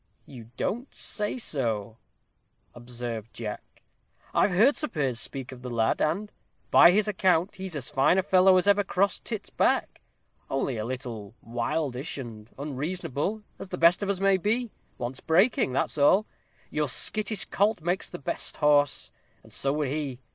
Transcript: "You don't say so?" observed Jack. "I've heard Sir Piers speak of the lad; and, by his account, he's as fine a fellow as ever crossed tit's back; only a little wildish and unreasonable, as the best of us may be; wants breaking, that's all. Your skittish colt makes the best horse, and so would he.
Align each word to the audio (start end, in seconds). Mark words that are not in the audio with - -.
"You 0.25 0.49
don't 0.57 0.91
say 0.91 1.37
so?" 1.37 1.99
observed 2.73 3.35
Jack. 3.35 3.83
"I've 4.33 4.49
heard 4.49 4.75
Sir 4.75 4.87
Piers 4.87 5.19
speak 5.19 5.51
of 5.51 5.61
the 5.61 5.69
lad; 5.69 6.01
and, 6.01 6.31
by 6.71 6.89
his 6.89 7.07
account, 7.07 7.57
he's 7.57 7.75
as 7.75 7.91
fine 7.91 8.17
a 8.17 8.23
fellow 8.23 8.57
as 8.57 8.65
ever 8.65 8.83
crossed 8.83 9.25
tit's 9.25 9.51
back; 9.51 10.01
only 10.49 10.77
a 10.77 10.85
little 10.85 11.35
wildish 11.43 12.17
and 12.17 12.49
unreasonable, 12.57 13.43
as 13.59 13.69
the 13.69 13.77
best 13.77 14.01
of 14.01 14.09
us 14.09 14.19
may 14.19 14.37
be; 14.37 14.71
wants 14.97 15.19
breaking, 15.19 15.73
that's 15.73 15.99
all. 15.99 16.25
Your 16.71 16.89
skittish 16.89 17.45
colt 17.45 17.81
makes 17.81 18.09
the 18.09 18.17
best 18.17 18.57
horse, 18.57 19.11
and 19.43 19.53
so 19.53 19.71
would 19.71 19.89
he. 19.89 20.19